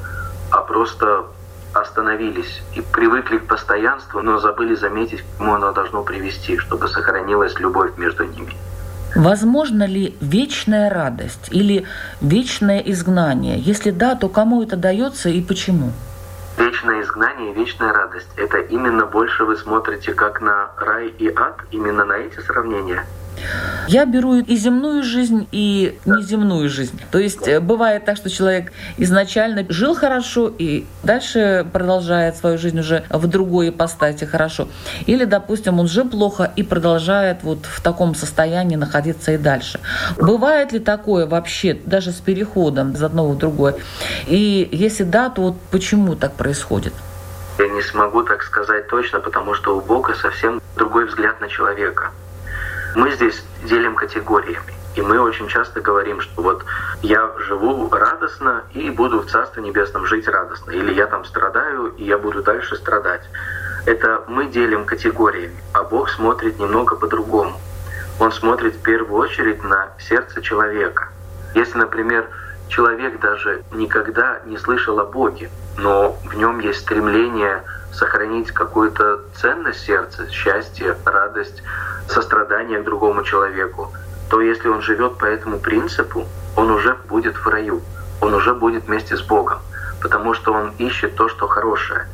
[0.52, 1.26] а просто
[1.74, 7.58] остановились и привыкли к постоянству, но забыли заметить, к чему оно должно привести, чтобы сохранилась
[7.60, 8.54] любовь между ними.
[9.16, 11.86] Возможно ли вечная радость или
[12.22, 13.60] вечное изгнание?
[13.60, 15.92] Если да, то кому это дается и почему?
[16.58, 18.30] вечное изгнание и вечная радость.
[18.36, 23.06] Это именно больше вы смотрите как на рай и ад, именно на эти сравнения?
[23.88, 27.00] Я беру и земную жизнь, и неземную жизнь.
[27.12, 32.80] То есть э, бывает так, что человек изначально жил хорошо и дальше продолжает свою жизнь
[32.80, 34.68] уже в другой ипостаси хорошо.
[35.08, 39.80] Или, допустим, он жил плохо и продолжает вот в таком состоянии находиться и дальше.
[40.18, 43.76] Бывает ли такое вообще, даже с переходом из одного в другое?
[44.28, 46.94] И если да, то вот почему так происходит?
[47.58, 52.12] Я не смогу так сказать точно, потому что у Бога совсем другой взгляд на человека.
[52.96, 54.74] Мы здесь делим категориями.
[54.96, 56.66] И мы очень часто говорим, что вот
[57.02, 60.72] я живу радостно и буду в Царстве Небесном жить радостно.
[60.72, 63.22] Или я там страдаю, и я буду дальше страдать.
[63.86, 67.60] Это мы делим категориями, а Бог смотрит немного по-другому.
[68.20, 71.08] Он смотрит в первую очередь на сердце человека.
[71.56, 72.28] Если, например,
[72.68, 79.82] человек даже никогда не слышал о Боге, но в нем есть стремление сохранить какую-то ценность
[79.86, 81.64] сердца, счастье, радость,
[82.08, 83.92] сострадание к другому человеку,
[84.30, 86.26] то если он живет по этому принципу,
[86.56, 87.82] он уже будет в раю,
[88.22, 89.60] он уже будет вместе с Богом,
[90.02, 92.08] потому что он ищет то, что хорошее.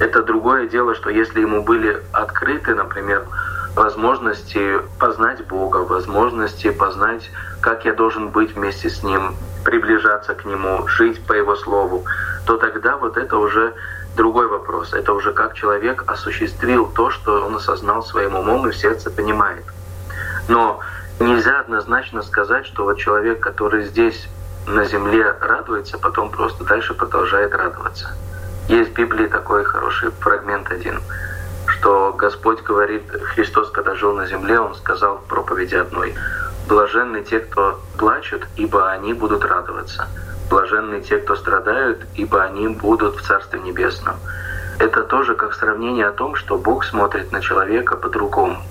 [0.00, 3.24] Это другое дело, что если ему были открыты, например,
[3.76, 10.86] возможности познать Бога, возможности познать, как я должен быть вместе с Ним, приближаться к Нему,
[10.88, 12.04] жить по Его Слову,
[12.46, 13.72] то тогда вот это уже
[14.16, 14.92] другой вопрос.
[14.92, 19.64] Это уже как человек осуществил то, что он осознал своим умом и в сердце понимает.
[20.48, 20.80] Но
[21.20, 24.28] нельзя однозначно сказать, что вот человек, который здесь
[24.66, 28.10] на земле радуется, потом просто дальше продолжает радоваться.
[28.68, 31.02] Есть в Библии такой хороший фрагмент один,
[31.66, 33.02] что Господь говорит,
[33.34, 36.14] Христос, когда жил на земле, Он сказал в проповеди одной,
[36.66, 40.08] «Блаженны те, кто плачут, ибо они будут радоваться».
[40.50, 44.16] Блаженны те, кто страдают, ибо они будут в Царстве Небесном.
[44.78, 48.62] Это тоже как сравнение о том, что Бог смотрит на человека по-другому.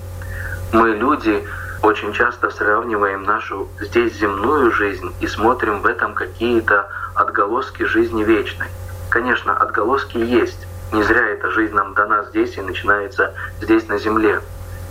[0.72, 1.44] Мы, люди,
[1.82, 8.68] очень часто сравниваем нашу здесь земную жизнь и смотрим в этом какие-то отголоски жизни вечной.
[9.10, 10.66] Конечно, отголоски есть.
[10.92, 14.40] Не зря эта жизнь нам дана здесь и начинается здесь на земле.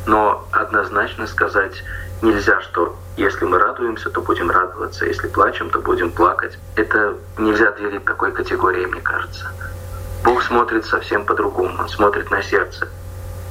[0.05, 1.83] Но однозначно сказать
[2.21, 6.57] нельзя, что если мы радуемся, то будем радоваться, если плачем, то будем плакать.
[6.75, 9.47] Это нельзя делить такой категорией, мне кажется.
[10.23, 12.87] Бог смотрит совсем по-другому, Он смотрит на сердце.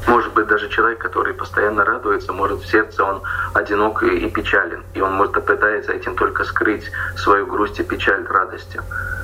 [0.07, 3.23] Может быть, даже человек, который постоянно радуется, может в сердце он
[3.55, 8.83] одинок и печален, и он может пытается этим только скрыть свою грусть и печаль радостью.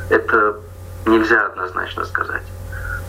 [0.09, 0.57] Это
[1.05, 2.45] нельзя однозначно сказать.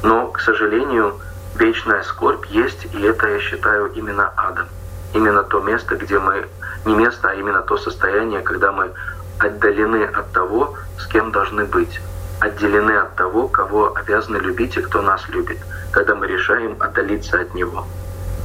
[0.01, 1.19] Но, к сожалению,
[1.60, 4.67] вечная скорбь есть, и это, я считаю, именно адом
[5.13, 6.48] именно то место, где мы,
[6.86, 8.91] не место, а именно то состояние, когда мы
[9.39, 12.00] отдалены от того, с кем должны быть,
[12.39, 15.58] отделены от того, кого обязаны любить и кто нас любит,
[15.91, 17.86] когда мы решаем отдалиться от него.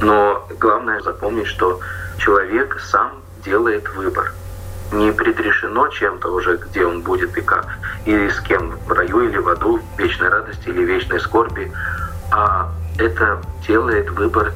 [0.01, 1.79] Но главное запомнить, что
[2.17, 3.11] человек сам
[3.43, 4.33] делает выбор.
[4.91, 7.65] Не предрешено чем-то уже, где он будет и как,
[8.05, 11.71] или с кем, в раю или в аду, в вечной радости или вечной скорби,
[12.31, 14.53] а это делает выбор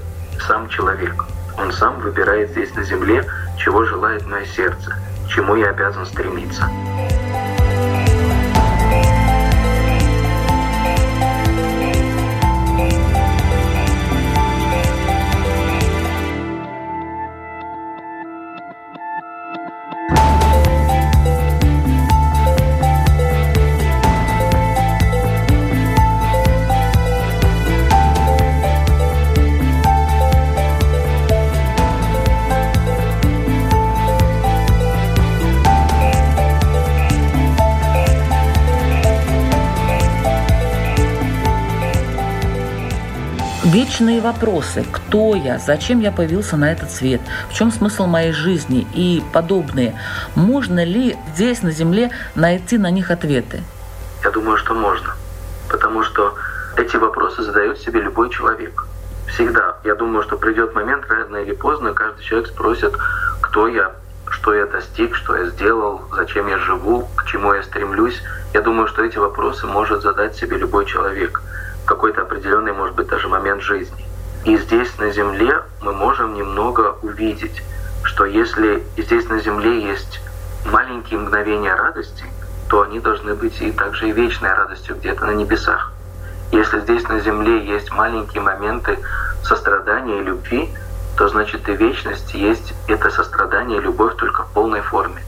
[0.47, 1.25] сам человек.
[1.57, 3.25] Он сам выбирает здесь на земле,
[3.57, 4.95] чего желает мое сердце,
[5.27, 6.69] чему я обязан стремиться.
[43.89, 44.85] Вечные вопросы.
[44.91, 45.57] Кто я?
[45.57, 47.21] Зачем я появился на этот свет?
[47.49, 48.87] В чем смысл моей жизни?
[48.93, 49.99] И подобные.
[50.35, 53.63] Можно ли здесь, на Земле, найти на них ответы?
[54.23, 55.15] Я думаю, что можно.
[55.71, 56.35] Потому что
[56.77, 58.85] эти вопросы задает себе любой человек.
[59.27, 59.77] Всегда.
[59.83, 62.93] Я думаю, что придет момент, рано или поздно, каждый человек спросит,
[63.41, 63.91] кто я,
[64.29, 68.21] что я достиг, что я сделал, зачем я живу, к чему я стремлюсь.
[68.53, 71.41] Я думаю, что эти вопросы может задать себе любой человек
[71.89, 74.05] какой-то определенный, может быть, даже момент жизни.
[74.45, 77.63] И здесь на Земле мы можем немного увидеть,
[78.03, 80.21] что если здесь на Земле есть
[80.65, 82.25] маленькие мгновения радости,
[82.69, 85.91] то они должны быть и также и вечной радостью где-то на небесах.
[86.51, 88.99] Если здесь на Земле есть маленькие моменты
[89.43, 90.69] сострадания и любви,
[91.17, 95.23] то значит и вечность есть это сострадание и любовь только в полной форме.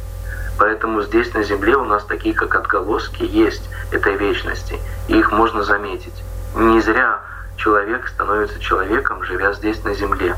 [0.60, 5.64] Поэтому здесь на Земле у нас такие, как отголоски, есть этой вечности, и их можно
[5.64, 6.14] заметить.
[6.56, 7.20] Не зря
[7.56, 10.36] человек становится человеком, живя здесь на Земле.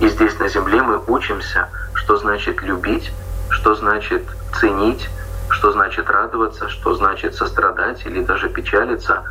[0.00, 3.12] И здесь на Земле мы учимся, что значит любить,
[3.50, 4.24] что значит
[4.58, 5.08] ценить,
[5.50, 9.22] что значит радоваться, что значит сострадать или даже печалиться.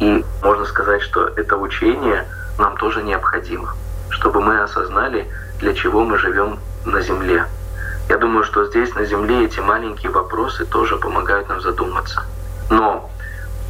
[0.00, 2.26] И можно сказать, что это учение
[2.58, 3.74] нам тоже необходимо,
[4.10, 5.30] чтобы мы осознали,
[5.60, 7.44] для чего мы живем на Земле.
[8.08, 12.22] Я думаю, что здесь на Земле эти маленькие вопросы тоже помогают нам задуматься.
[12.70, 13.10] Но,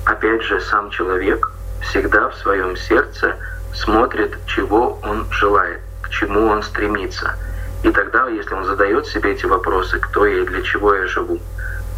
[0.04, 1.50] опять же, сам человек
[1.82, 3.36] всегда в своем сердце
[3.74, 7.34] смотрит, чего он желает, к чему он стремится.
[7.82, 11.38] И тогда, если он задает себе эти вопросы, кто я и для чего я живу,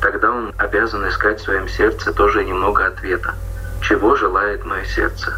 [0.00, 3.34] тогда он обязан искать в своем сердце тоже немного ответа.
[3.80, 5.32] Чего желает мое сердце?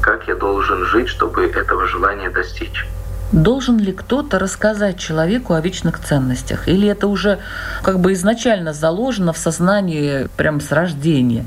[0.00, 2.86] Как я должен жить, чтобы этого желания достичь?
[3.32, 6.68] Должен ли кто-то рассказать человеку о вечных ценностях?
[6.68, 7.38] Или это уже
[7.82, 11.44] как бы изначально заложено в сознании прям с рождения?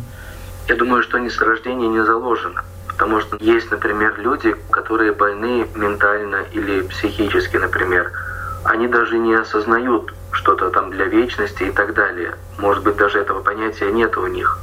[0.67, 2.63] Я думаю, что не с рождения не заложено.
[2.87, 8.11] Потому что есть, например, люди, которые больны ментально или психически, например.
[8.65, 12.35] Они даже не осознают что-то там для вечности и так далее.
[12.57, 14.59] Может быть, даже этого понятия нет у них.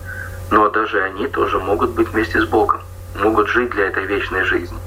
[0.51, 2.81] Но даже они тоже могут быть вместе с Богом,
[3.19, 4.79] могут жить для этой вечной жизни.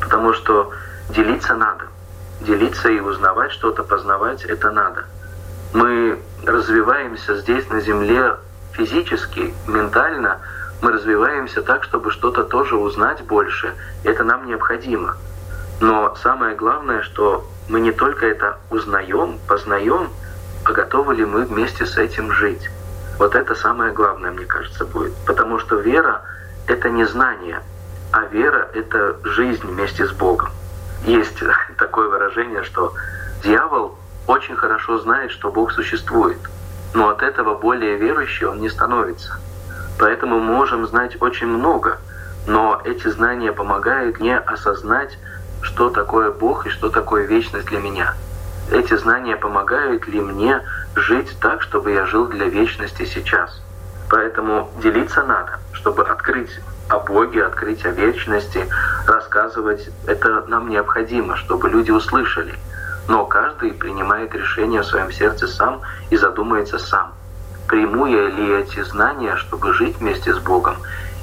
[0.00, 0.72] Потому что
[1.08, 1.84] делиться надо.
[2.40, 5.04] Делиться и узнавать что-то, познавать— это надо.
[5.72, 8.34] Мы развиваемся здесь, на Земле,
[8.80, 10.38] физически, ментально,
[10.80, 13.74] мы развиваемся так, чтобы что-то тоже узнать больше.
[14.04, 15.16] Это нам необходимо.
[15.80, 20.08] Но самое главное, что мы не только это узнаем, познаем,
[20.64, 22.70] а готовы ли мы вместе с этим жить.
[23.18, 25.12] Вот это самое главное, мне кажется, будет.
[25.26, 26.22] Потому что вера—
[26.66, 27.62] это не знание,
[28.12, 30.48] а вера— это жизнь вместе с Богом.
[31.04, 31.42] Есть
[31.76, 32.94] такое выражение, что
[33.42, 36.38] дьявол очень хорошо знает, что Бог существует,
[36.94, 39.36] но от этого более верующий он не становится.
[39.98, 41.98] Поэтому мы можем знать очень много,
[42.46, 45.18] но эти знания помогают мне осознать,
[45.62, 48.14] что такое Бог и что такое вечность для меня.
[48.70, 50.62] Эти знания помогают ли мне
[50.94, 53.60] жить так, чтобы я жил для вечности сейчас.
[54.08, 56.50] Поэтому делиться надо, чтобы открыть
[56.88, 58.68] о Боге, открыть о вечности,
[59.06, 59.88] рассказывать.
[60.06, 62.54] Это нам необходимо, чтобы люди услышали.
[63.10, 65.80] Но каждый принимает решение в своем сердце сам
[66.10, 67.12] и задумается сам.
[67.66, 70.76] Приму я ли эти знания, чтобы жить вместе с Богом,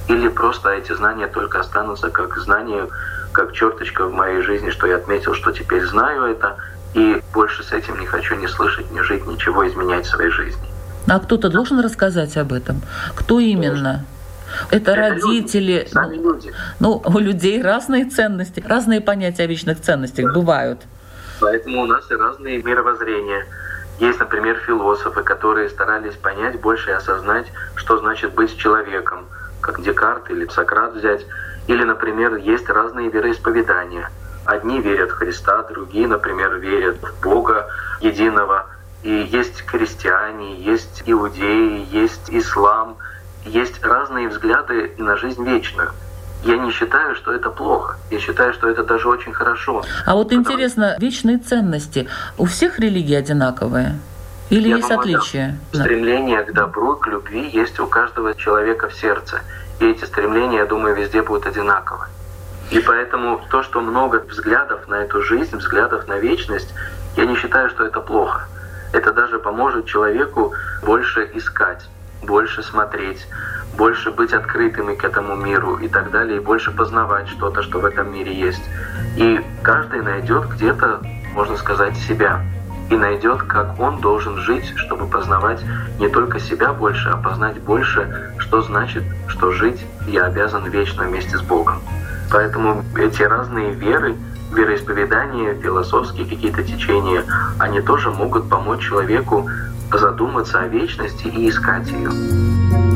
[0.09, 2.89] или просто эти знания только останутся как знания,
[3.31, 6.57] как черточка в моей жизни, что я отметил, что теперь знаю это,
[6.93, 10.67] и больше с этим не хочу ни слышать, ни жить, ничего изменять в своей жизни.
[11.07, 12.81] А кто-то должен рассказать об этом?
[13.15, 14.03] Кто именно?
[14.71, 15.79] Это, это родители.
[15.79, 16.53] Люди, сами люди.
[16.81, 20.33] Ну, у людей разные ценности, разные понятия о вечных ценностях да.
[20.33, 20.81] бывают.
[21.39, 23.45] Поэтому у нас и разные мировоззрения.
[23.99, 29.25] Есть, например, философы, которые старались понять больше и осознать, что значит быть человеком,
[29.61, 31.25] как Декарт или Сократ взять.
[31.67, 34.09] Или, например, есть разные вероисповедания.
[34.45, 37.67] Одни верят в Христа, другие, например, верят в Бога
[37.99, 38.67] единого.
[39.03, 42.97] И есть христиане, есть иудеи, есть ислам–
[43.47, 45.91] есть разные взгляды на жизнь вечную.
[46.47, 47.97] Я не считаю, что это плохо.
[48.09, 49.83] Я считаю, что это даже очень хорошо.
[50.05, 50.43] А вот Потому...
[50.43, 53.99] интересно, вечные ценности у всех религий одинаковые?
[54.49, 55.57] Или Я есть думаю, отличия?
[55.73, 55.81] Да.
[55.81, 59.41] Стремление к добру, к любви есть у каждого человека в сердце.
[59.81, 62.05] И эти стремления, я думаю, везде будут одинаковы.
[62.71, 66.73] И поэтому то, что много взглядов на эту жизнь, взглядов на вечность,
[67.17, 68.47] я не считаю, что это плохо.
[68.93, 71.85] Это даже поможет человеку больше искать
[72.23, 73.27] больше смотреть,
[73.77, 77.85] больше быть открытыми к этому миру и так далее, и больше познавать что-то, что в
[77.85, 78.63] этом мире есть.
[79.15, 81.01] И каждый найдет где-то,
[81.33, 82.41] можно сказать, себя
[82.89, 85.61] и найдет, как он должен жить, чтобы познавать
[85.99, 91.37] не только себя больше, а познать больше, что значит, что жить я обязан вечно вместе
[91.37, 91.81] с Богом.
[92.31, 94.15] Поэтому эти разные веры,
[94.51, 97.23] вероисповедания, философские какие-то течения,
[97.59, 99.49] они тоже могут помочь человеку
[99.91, 102.86] задуматься о вечности и искать ее.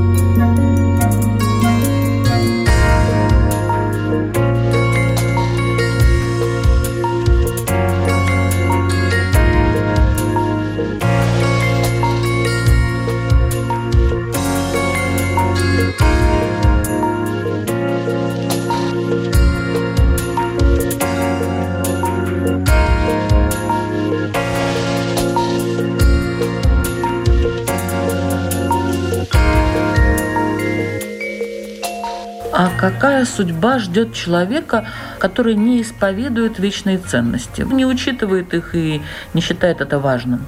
[32.81, 34.85] Какая судьба ждет человека,
[35.19, 39.03] который не исповедует вечные ценности, не учитывает их и
[39.35, 40.45] не считает это важным?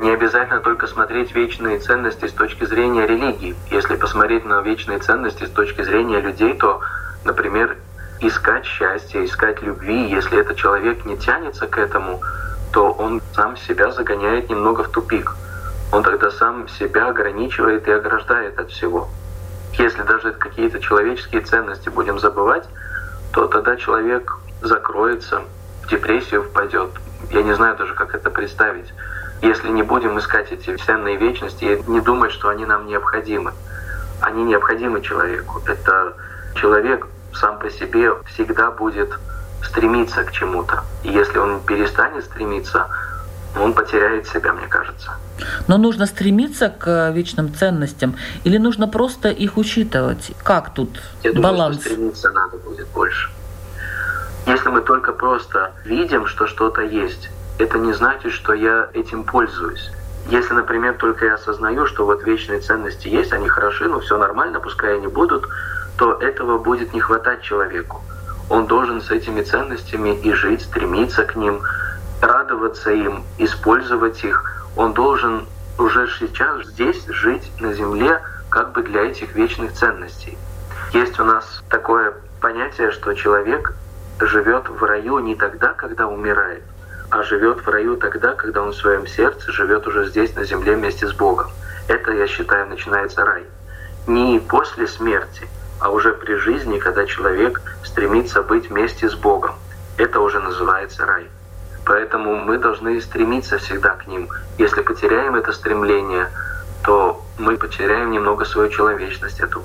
[0.00, 3.54] Не обязательно только смотреть вечные ценности с точки зрения религии.
[3.70, 6.80] Если посмотреть на вечные ценности с точки зрения людей, то,
[7.24, 7.76] например,
[8.20, 12.20] искать счастье, искать любви, если этот человек не тянется к этому,
[12.72, 15.36] то он сам себя загоняет немного в тупик.
[15.92, 19.08] Он тогда сам себя ограничивает и ограждает от всего.
[19.78, 22.64] Если даже какие-то человеческие ценности будем забывать,
[23.32, 25.42] то тогда человек закроется,
[25.82, 26.90] в депрессию впадет.
[27.30, 28.92] Я не знаю даже, как это представить.
[29.42, 33.52] Если не будем искать эти ценные вечности и не думать, что они нам необходимы.
[34.20, 35.60] Они необходимы человеку.
[35.66, 36.14] Это
[36.54, 39.10] человек сам по себе всегда будет
[39.62, 40.84] стремиться к чему-то.
[41.02, 42.88] И если он перестанет стремиться,
[43.60, 45.12] он потеряет себя, мне кажется.
[45.68, 50.32] Но нужно стремиться к вечным ценностям или нужно просто их учитывать?
[50.42, 51.76] Как тут Я баланс?
[51.76, 53.30] Думаю, что стремиться надо будет больше.
[54.46, 59.90] Если мы только просто видим, что что-то есть, это не значит, что я этим пользуюсь.
[60.28, 64.60] Если, например, только я осознаю, что вот вечные ценности есть, они хороши, но все нормально,
[64.60, 65.46] пускай они будут,
[65.96, 68.02] то этого будет не хватать человеку.
[68.50, 71.60] Он должен с этими ценностями и жить, стремиться к ним,
[72.24, 74.66] радоваться им, использовать их.
[74.76, 75.46] Он должен
[75.78, 80.38] уже сейчас здесь жить на земле как бы для этих вечных ценностей.
[80.92, 83.74] Есть у нас такое понятие, что человек
[84.20, 86.62] живет в раю не тогда, когда умирает,
[87.10, 90.76] а живет в раю тогда, когда он в своем сердце живет уже здесь, на земле
[90.76, 91.50] вместе с Богом.
[91.88, 93.44] Это, я считаю, начинается рай.
[94.06, 95.48] Не после смерти,
[95.80, 99.56] а уже при жизни, когда человек стремится быть вместе с Богом.
[99.96, 101.28] Это уже называется рай.
[101.84, 104.28] Поэтому мы должны стремиться всегда к ним.
[104.58, 106.28] Если потеряем это стремление,
[106.84, 109.62] то мы потеряем немного свою человечность эту.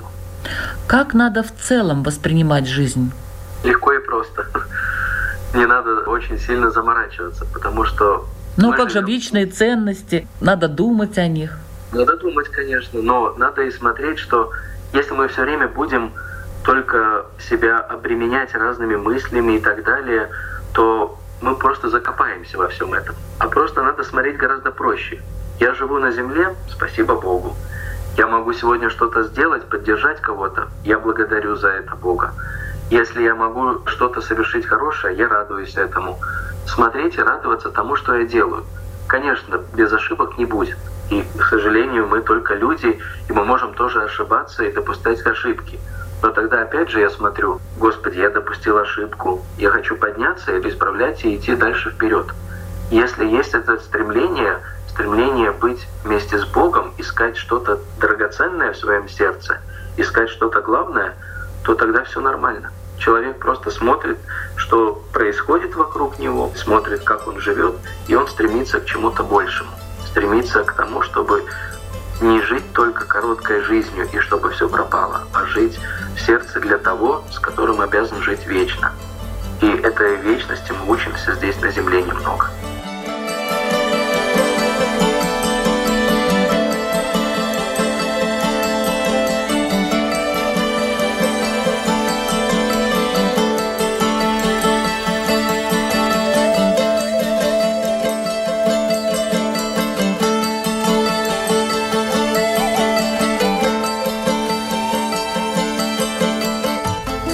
[0.86, 3.12] Как надо в целом воспринимать жизнь?
[3.64, 4.46] Легко и просто.
[5.54, 8.26] Не надо очень сильно заморачиваться, потому что...
[8.56, 11.52] Ну как же вечные ценности, надо думать о них.
[11.92, 14.52] Надо думать, конечно, но надо и смотреть, что
[14.92, 16.12] если мы все время будем
[16.64, 20.30] только себя обременять разными мыслями и так далее,
[20.72, 23.14] то мы просто закопаемся во всем этом.
[23.38, 25.20] А просто надо смотреть гораздо проще.
[25.58, 27.56] Я живу на земле, спасибо Богу.
[28.16, 32.32] Я могу сегодня что-то сделать, поддержать кого-то, я благодарю за это Бога.
[32.90, 36.18] Если я могу что-то совершить хорошее, я радуюсь этому.
[36.66, 38.64] Смотреть и радоваться тому, что я делаю.
[39.06, 40.76] Конечно, без ошибок не будет.
[41.10, 45.78] И, к сожалению, мы только люди, и мы можем тоже ошибаться и допускать ошибки.
[46.22, 51.24] Но тогда опять же я смотрю, Господи, я допустил ошибку, я хочу подняться и исправлять
[51.24, 52.26] и идти дальше вперед.
[52.90, 54.58] Если есть это стремление,
[54.88, 59.60] стремление быть вместе с Богом, искать что-то драгоценное в своем сердце,
[59.96, 61.14] искать что-то главное,
[61.64, 62.70] то тогда все нормально.
[62.98, 64.18] Человек просто смотрит,
[64.56, 67.76] что происходит вокруг него, смотрит, как он живет,
[68.08, 69.70] и он стремится к чему-то большему.
[70.06, 71.44] Стремится к тому, чтобы
[72.20, 75.78] не жить только короткой жизнью и чтобы все пропало, а жить
[76.16, 78.92] в сердце для того, с которым обязан жить вечно.
[79.60, 82.50] И этой вечности мы учимся здесь на земле немного.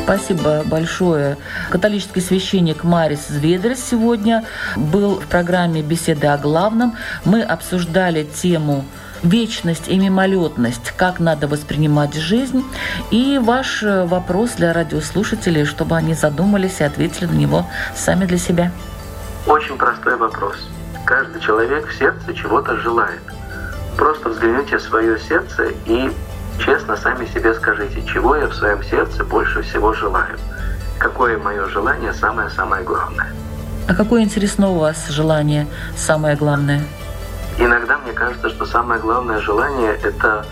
[0.07, 1.37] Спасибо большое.
[1.69, 4.45] Католический священник Марис Зведрес сегодня
[4.77, 6.97] был в программе «Беседы о главном».
[7.25, 8.85] Мы обсуждали тему
[9.25, 12.65] вечность и мимолетность, как надо воспринимать жизнь,
[13.11, 18.71] и ваш вопрос для радиослушателей, чтобы они задумались и ответили на него сами для себя.
[19.45, 20.55] Очень простой вопрос.
[21.05, 23.23] Каждый человек в сердце чего-то желает.
[23.97, 26.13] Просто взгляните в свое сердце и
[26.59, 30.39] Честно сами себе скажите, чего я в своем сердце больше всего желаю?
[30.99, 33.33] Какое мое желание самое-самое главное?
[33.89, 36.83] А какое интересно у вас желание самое главное?
[37.59, 40.45] Иногда мне кажется, что самое главное желание– это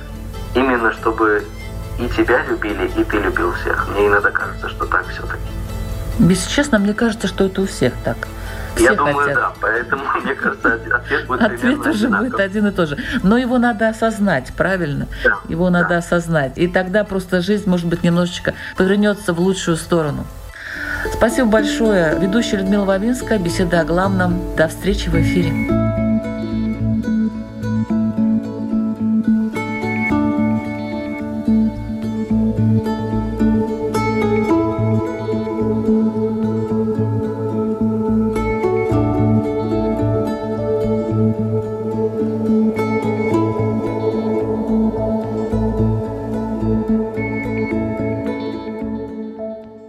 [0.55, 1.45] именно чтобы
[1.99, 3.89] и тебя любили, и ты любил всех.
[3.89, 5.43] Мне иногда кажется, что так все-таки.
[6.19, 8.17] Если честно, мне кажется, что это у всех так.
[8.75, 9.35] Все Я думаю, хотят.
[9.35, 9.53] да.
[9.61, 12.99] Поэтому, мне кажется, ответ будет Ответ уже будет один и тот же.
[13.23, 15.07] Но его надо осознать, правильно?
[15.23, 15.39] Да.
[15.49, 15.97] Его надо да.
[15.99, 16.53] осознать.
[16.57, 20.27] И тогда просто жизнь, может быть, немножечко повернется в лучшую сторону.
[21.13, 22.19] Спасибо большое.
[22.19, 23.39] Ведущая Людмила Вавинская.
[23.39, 24.57] Беседа о главном.
[24.57, 26.04] До встречи в эфире.